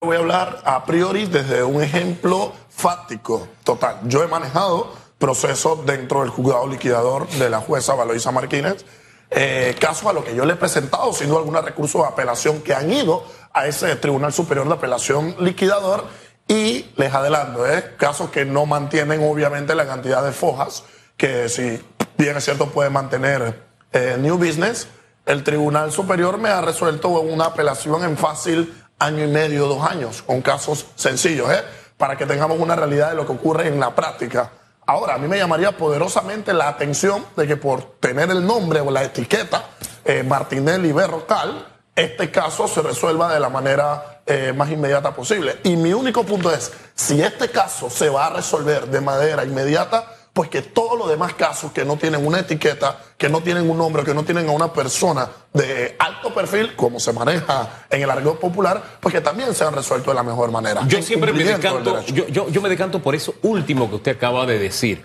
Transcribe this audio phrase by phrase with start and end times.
[0.00, 3.98] Voy a hablar a priori desde un ejemplo fáctico total.
[4.04, 8.84] Yo he manejado procesos dentro del juzgado liquidador de la jueza Valoisa Martínez,
[9.28, 12.60] eh, casos a los que yo le he presentado, sin duda alguna, recursos de apelación
[12.60, 16.04] que han ido a ese Tribunal Superior de Apelación liquidador
[16.46, 17.96] y les adelanto, ¿eh?
[17.96, 20.84] casos que no mantienen obviamente la cantidad de fojas
[21.16, 21.84] que si
[22.16, 24.86] bien es cierto puede mantener eh, New Business,
[25.26, 30.22] el Tribunal Superior me ha resuelto una apelación en fácil año y medio, dos años,
[30.22, 31.62] con casos sencillos, ¿eh?
[31.96, 34.50] para que tengamos una realidad de lo que ocurre en la práctica.
[34.86, 38.90] Ahora, a mí me llamaría poderosamente la atención de que por tener el nombre o
[38.90, 39.64] la etiqueta
[40.04, 45.58] eh, Martinelli Berrocal, este caso se resuelva de la manera eh, más inmediata posible.
[45.64, 50.06] Y mi único punto es, si este caso se va a resolver de manera inmediata,
[50.38, 53.76] pues que todos los demás casos que no tienen una etiqueta, que no tienen un
[53.76, 58.08] nombre, que no tienen a una persona de alto perfil, como se maneja en el
[58.08, 60.86] argot popular, pues que también sean resueltos de la mejor manera.
[60.86, 64.46] Yo siempre me decanto, yo, yo, yo me decanto por eso último que usted acaba
[64.46, 65.04] de decir.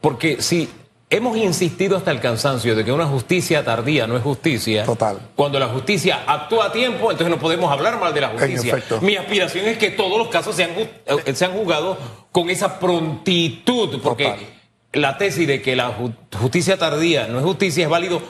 [0.00, 0.70] Porque si
[1.10, 4.84] hemos insistido hasta el cansancio de que una justicia tardía no es justicia.
[4.84, 5.18] Total.
[5.34, 8.80] Cuando la justicia actúa a tiempo, entonces no podemos hablar mal de la justicia.
[9.00, 11.98] Mi aspiración es que todos los casos sean, eh, sean juzgados
[12.30, 14.59] con esa prontitud, porque
[14.92, 15.94] la tesis de que la
[16.38, 18.22] justicia tardía no es justicia es válido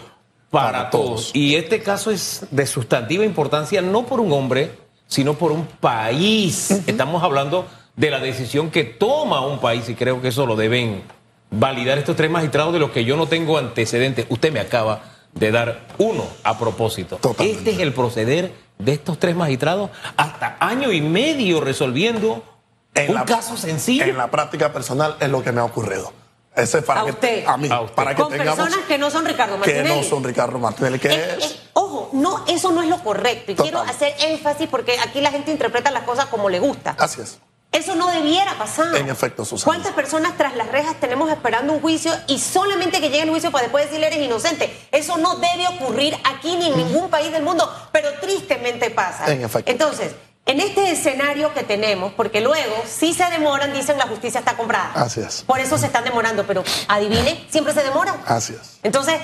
[0.50, 1.30] para, todos.
[1.32, 4.72] Y este caso es de sustantiva importancia no por un hombre,
[5.06, 6.70] sino por un país.
[6.86, 7.66] Estamos hablando
[7.96, 11.02] de la decisión que toma un país y creo que eso lo deben
[11.50, 14.26] validar estos tres magistrados de los que yo no tengo antecedentes.
[14.28, 17.20] Usted me acaba de dar uno a propósito.
[17.38, 22.42] Este es el proceder de estos tres magistrados hasta año y medio resolviendo
[23.08, 24.04] un caso sencillo.
[24.04, 26.12] En la práctica personal es lo que me ha ocurrido.
[26.56, 27.46] Ese para a usted.
[27.46, 27.68] A mí.
[27.94, 29.88] Para que Con personas que no son Ricardo Martinelli.
[29.88, 30.98] Que no son Ricardo Martinelli.
[30.98, 33.52] Que es, ojo, no, eso no es lo correcto.
[33.52, 36.96] Y quiero hacer énfasis porque aquí la gente interpreta las cosas como le gusta.
[36.98, 37.38] Así es.
[37.72, 38.96] Eso no debiera pasar.
[38.96, 39.64] En efecto, Susana.
[39.64, 43.52] ¿Cuántas personas tras las rejas tenemos esperando un juicio y solamente que llegue el juicio
[43.52, 44.76] para después decirle eres inocente?
[44.90, 49.32] Eso no debe ocurrir aquí ni en ningún país del mundo, pero tristemente pasa.
[49.32, 49.70] En efecto.
[49.70, 50.14] Entonces,
[50.50, 54.90] en este escenario que tenemos, porque luego, si se demoran, dicen la justicia está comprada.
[54.94, 55.44] Así es.
[55.46, 58.16] Por eso se están demorando, pero adivine, siempre se demora.
[58.26, 58.80] Así es.
[58.82, 59.14] Entonces,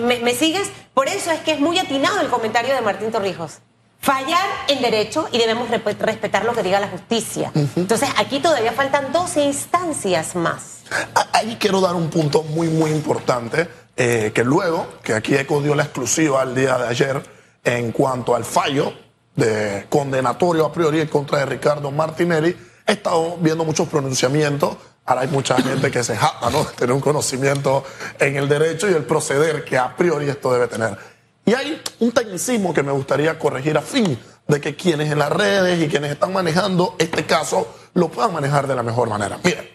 [0.00, 0.70] me, sigues?
[0.94, 3.58] Por eso es que es muy atinado el comentario de Martín Torrijos.
[4.00, 7.52] Fallar en derecho y debemos respetar lo que diga la justicia.
[7.76, 10.84] Entonces, aquí todavía faltan 12 instancias más.
[11.32, 15.74] Ahí quiero dar un punto muy, muy importante, eh, que luego, que aquí ECO dio
[15.74, 17.22] la exclusiva el día de ayer
[17.64, 19.03] en cuanto al fallo
[19.36, 22.56] de condenatorio a priori en contra de Ricardo Martinelli.
[22.86, 24.76] He estado viendo muchos pronunciamientos.
[25.06, 26.64] Ahora hay mucha gente que se jata, ¿no?
[26.76, 27.84] Tener un conocimiento
[28.18, 30.96] en el derecho y el proceder que a priori esto debe tener.
[31.44, 34.18] Y hay un tecnicismo que me gustaría corregir a fin
[34.48, 38.66] de que quienes en las redes y quienes están manejando este caso lo puedan manejar
[38.66, 39.38] de la mejor manera.
[39.42, 39.68] Miren,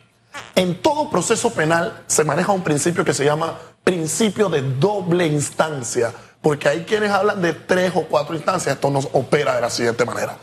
[0.55, 6.13] en todo proceso penal se maneja un principio que se llama principio de doble instancia
[6.49, 10.03] porque hay quienes hablan de tres o cuatro instancias, esto nos opera de la siguiente
[10.03, 10.35] manera.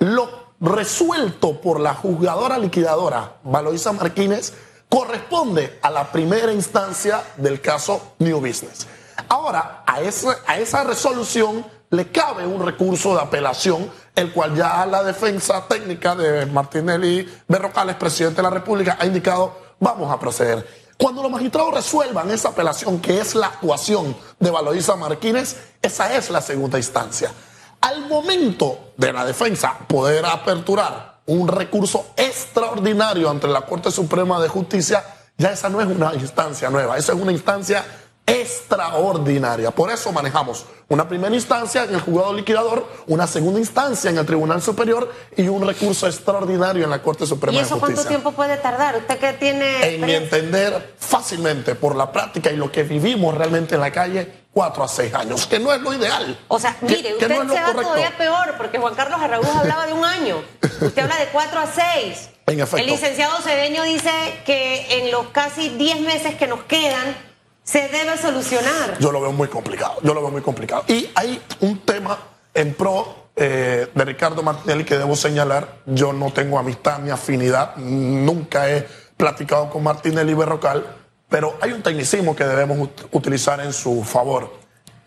[0.00, 0.28] Lo
[0.58, 4.52] resuelto por la juzgadora liquidadora Valoisa Martínez
[4.88, 8.88] corresponde a la primera instancia del caso New Business.
[9.28, 9.98] Ahora, a,
[10.48, 16.16] a esa resolución le cabe un recurso de apelación, el cual ya la defensa técnica
[16.16, 20.83] de Martinelli Berrocales, presidente de la República, ha indicado, vamos a proceder.
[21.04, 26.30] Cuando los magistrados resuelvan esa apelación, que es la actuación de Valoisa Martínez, esa es
[26.30, 27.30] la segunda instancia.
[27.82, 34.48] Al momento de la defensa poder aperturar un recurso extraordinario ante la Corte Suprema de
[34.48, 35.04] Justicia,
[35.36, 37.84] ya esa no es una instancia nueva, esa es una instancia
[38.26, 39.70] extraordinaria.
[39.70, 44.26] Por eso manejamos una primera instancia en el juzgado liquidador, una segunda instancia en el
[44.26, 47.74] Tribunal Superior y un recurso extraordinario en la Corte Suprema de Justicia.
[47.74, 48.96] ¿Y eso cuánto tiempo puede tardar?
[48.96, 49.94] ¿Usted qué tiene?
[49.94, 54.44] En mi entender, fácilmente, por la práctica y lo que vivimos realmente en la calle,
[54.52, 56.38] cuatro a seis años, que no es lo ideal.
[56.48, 60.04] O sea, mire, usted se va todavía peor, porque Juan Carlos Arraúz hablaba de un
[60.04, 60.42] año.
[60.80, 62.30] Usted habla de cuatro a seis.
[62.46, 62.76] En efecto.
[62.76, 64.10] El licenciado Cedeño dice
[64.44, 67.16] que en los casi diez meses que nos quedan,
[67.64, 68.98] se debe solucionar.
[69.00, 70.84] Yo lo veo muy complicado, yo lo veo muy complicado.
[70.86, 72.18] Y hay un tema
[72.52, 75.78] en pro eh, de Ricardo Martinelli que debo señalar.
[75.86, 80.86] Yo no tengo amistad ni afinidad, nunca he platicado con Martinelli Berrocal,
[81.28, 84.52] pero hay un tecnicismo que debemos utilizar en su favor.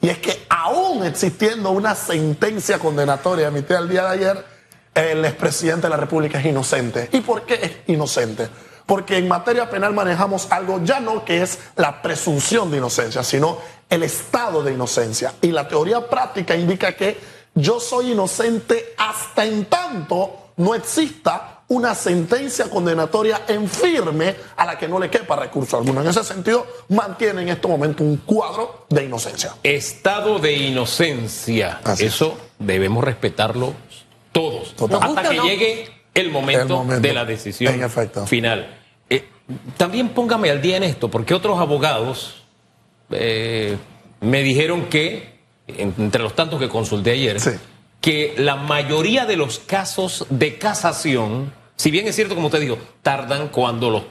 [0.01, 4.45] Y es que aún existiendo una sentencia condenatoria emitida el día de ayer,
[4.93, 7.09] el expresidente de la República es inocente.
[7.11, 8.49] ¿Y por qué es inocente?
[8.87, 13.59] Porque en materia penal manejamos algo ya no que es la presunción de inocencia, sino
[13.87, 15.35] el estado de inocencia.
[15.41, 17.19] Y la teoría práctica indica que
[17.53, 24.77] yo soy inocente hasta en tanto no exista una sentencia condenatoria en firme a la
[24.77, 26.01] que no le quepa recurso alguno.
[26.01, 29.55] En ese sentido, mantiene en este momento un cuadro de inocencia.
[29.63, 31.81] Estado de inocencia.
[31.99, 33.73] Eso debemos respetarlo
[34.31, 34.73] todos.
[35.01, 37.73] Hasta que llegue el momento, de la decisión
[38.27, 38.77] final.
[39.09, 39.25] Eh,
[39.77, 42.43] también póngame al día en esto, porque otros abogados
[43.11, 43.77] eh,
[44.21, 47.37] me dijeron que, entre los tantos que consulté ayer,
[48.01, 52.77] que la mayoría de los casos de casación, si bien es cierto, como usted dijo,
[53.01, 54.03] tardan cuando los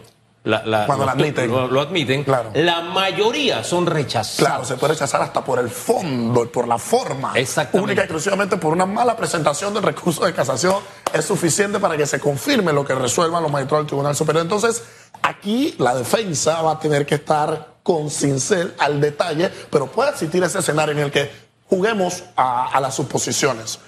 [0.87, 1.51] cuando lo admiten.
[1.51, 2.25] Lo, admiten.
[2.25, 2.51] Claro.
[2.55, 4.37] La mayoría son rechazados.
[4.37, 7.33] Claro, se puede rechazar hasta por el fondo por la forma.
[7.35, 7.85] Exactamente.
[7.85, 10.77] Única y exclusivamente por una mala presentación del recurso de casación
[11.13, 14.43] es suficiente para que se confirme lo que resuelvan los magistrados del Tribunal Superior.
[14.43, 14.85] Entonces,
[15.23, 20.43] aquí la defensa va a tener que estar con cincel al detalle, pero puede existir
[20.43, 21.31] ese escenario en el que
[21.69, 23.81] juguemos a las suposiciones.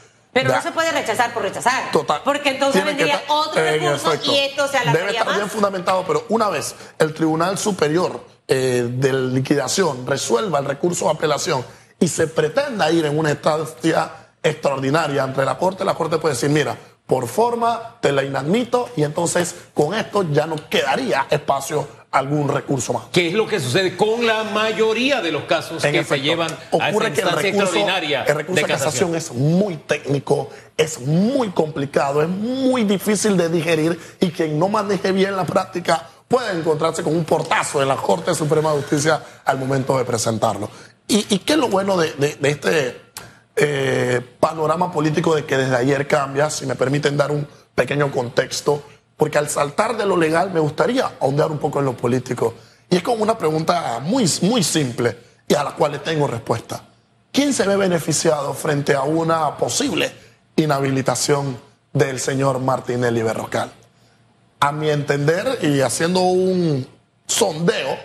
[0.42, 1.90] Pero no se puede rechazar por rechazar.
[1.90, 2.20] Total.
[2.24, 6.48] Porque entonces vendría otro recurso y esto se alargaría Debe estar bien fundamentado, pero una
[6.48, 11.64] vez el Tribunal Superior eh, de Liquidación resuelva el recurso de apelación
[12.00, 14.10] y se pretenda ir en una estancia
[14.42, 16.76] extraordinaria ante la Corte, la Corte puede decir, mira,
[17.06, 22.92] por forma te la inadmito y entonces con esto ya no quedaría espacio algún recurso
[22.92, 23.04] más.
[23.12, 26.50] ¿Qué es lo que sucede con la mayoría de los casos que se llevan
[26.80, 29.14] a esa que el recurso, el recurso de casación.
[29.14, 35.12] es muy técnico, es muy complicado, es muy difícil de digerir y quien no maneje
[35.12, 39.58] bien la práctica puede encontrarse con un portazo en la Corte Suprema de Justicia al
[39.58, 40.70] momento de presentarlo.
[41.10, 43.00] ¿Y, qué es lo bueno de, este
[43.56, 46.50] eh, panorama político de que desde ayer cambia?
[46.50, 48.82] Si me permiten dar un pequeño contexto
[49.18, 52.54] porque al saltar de lo legal me gustaría ahondar un poco en lo político.
[52.88, 56.82] Y es como una pregunta muy, muy simple y a la cual le tengo respuesta.
[57.32, 60.10] ¿Quién se ve beneficiado frente a una posible
[60.56, 61.58] inhabilitación
[61.92, 63.72] del señor Martinelli Berrocal?
[64.60, 66.86] A mi entender, y haciendo un
[67.26, 67.98] sondeo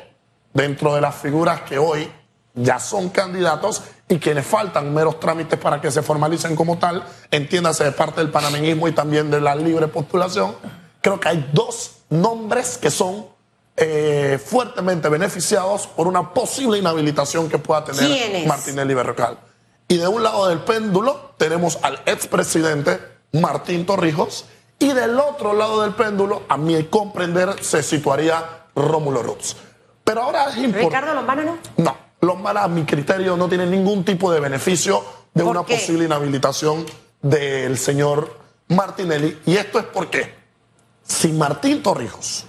[0.53, 2.09] dentro de las figuras que hoy
[2.55, 7.83] ya son candidatos y quienes faltan meros trámites para que se formalicen como tal, entiéndase
[7.83, 10.55] de parte del panameñismo y también de la libre postulación,
[11.03, 13.27] creo que hay dos nombres que son
[13.75, 19.37] eh, fuertemente beneficiados por una posible inhabilitación que pueda tener Martinelli Berrocal.
[19.87, 22.99] Y de un lado del péndulo tenemos al expresidente
[23.33, 24.45] Martín Torrijos
[24.79, 29.55] y del otro lado del péndulo, a mi comprender, se situaría Rómulo Ruz.
[30.03, 30.85] Pero ahora es importante.
[30.85, 31.57] ¿Ricardo Lombana no?
[31.77, 35.03] No, Lombana a mi criterio no tiene ningún tipo de beneficio
[35.33, 36.85] de una posible inhabilitación
[37.21, 38.39] del señor
[38.69, 39.39] Martinelli.
[39.45, 40.42] Y esto es porque
[41.07, 42.45] si Martín Torrijos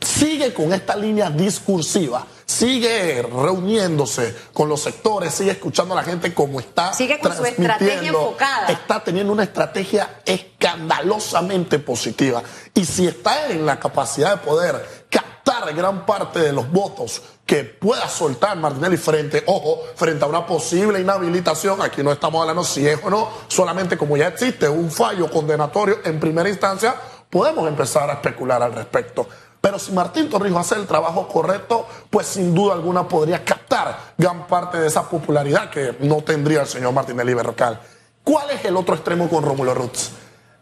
[0.00, 6.34] sigue con esta línea discursiva, sigue reuniéndose con los sectores, sigue escuchando a la gente
[6.34, 6.92] como está.
[6.92, 8.66] Sigue con su estrategia enfocada.
[8.68, 12.42] Está teniendo una estrategia escandalosamente positiva.
[12.74, 17.64] Y si está en la capacidad de poder captar gran parte de los votos que
[17.64, 22.86] pueda soltar Martinelli frente, ojo, frente a una posible inhabilitación, aquí no estamos hablando si
[22.86, 26.94] es o no, solamente como ya existe un fallo condenatorio en primera instancia,
[27.32, 29.26] podemos empezar a especular al respecto.
[29.58, 34.46] Pero si Martín Torrijos hace el trabajo correcto, pues sin duda alguna podría captar gran
[34.46, 37.80] parte de esa popularidad que no tendría el señor Martinelli Berrocal.
[38.22, 40.10] ¿Cuál es el otro extremo con Rómulo Ruz?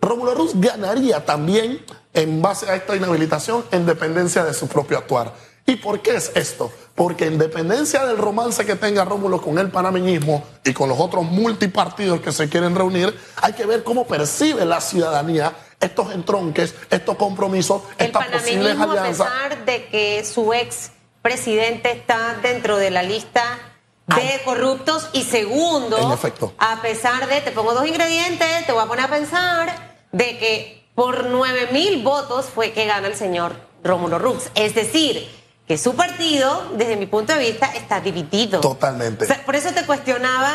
[0.01, 1.85] Rómulo Ruz ganaría también
[2.15, 5.35] en base a esta inhabilitación en dependencia de su propio actuar.
[5.67, 6.71] ¿Y por qué es esto?
[6.95, 11.25] Porque en dependencia del romance que tenga Rómulo con el panameñismo y con los otros
[11.25, 17.17] multipartidos que se quieren reunir, hay que ver cómo percibe la ciudadanía estos entronques, estos
[17.17, 19.27] compromisos, estas posibles alianzas.
[19.27, 23.59] A pesar de que su ex presidente está dentro de la lista
[24.07, 26.19] de corruptos y segundo,
[26.59, 30.89] a pesar de, te pongo dos ingredientes, te voy a poner a pensar de que
[30.95, 34.51] por nueve mil votos fue que gana el señor Rómulo Rux.
[34.55, 35.31] Es decir,
[35.67, 38.61] que su partido, desde mi punto de vista, está dividido.
[38.61, 39.27] Totalmente.
[39.47, 40.53] por eso te cuestionaba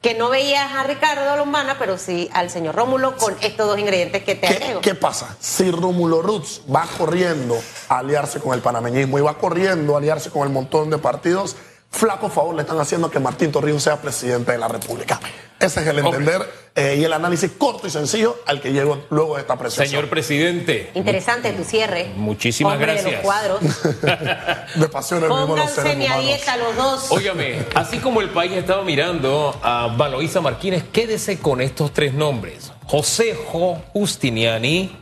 [0.00, 4.22] que no veías a Ricardo Lombana, pero sí al señor Rómulo con estos dos ingredientes
[4.22, 5.36] que te ¿Qué, ¿Qué pasa?
[5.40, 10.30] Si Rómulo Ruz va corriendo a aliarse con el panameñismo y va corriendo a aliarse
[10.30, 11.56] con el montón de partidos,
[11.90, 15.20] flaco favor le están haciendo que Martín Torrijos sea presidente de la República.
[15.58, 19.34] Ese es el entender eh, y el análisis corto y sencillo al que llego luego
[19.34, 19.90] de esta presentación.
[19.90, 20.92] Señor presidente.
[20.94, 22.12] Interesante tu cierre.
[22.14, 23.06] Muchísimas gracias.
[23.06, 23.60] De los cuadros.
[24.76, 27.10] de pasión el mismo los seres a dieta los dos.
[27.10, 32.70] Óigame, así como el país estaba mirando a Valoisa Martínez, quédese con estos tres nombres.
[32.86, 34.96] José Jo Justiniani,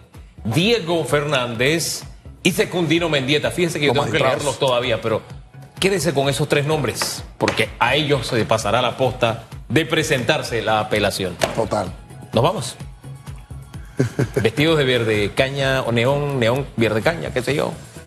[0.45, 2.05] Diego Fernández
[2.43, 3.51] y Secundino Mendieta.
[3.51, 5.21] Fíjense que yo tengo que leerlos todavía, pero
[5.79, 10.81] quédese con esos tres nombres, porque a ellos se pasará la posta de presentarse la
[10.81, 11.37] apelación.
[11.55, 11.93] Total.
[12.33, 12.77] Nos vamos.
[14.43, 17.73] Vestidos de verde caña o neón, neón, verde caña, qué sé yo.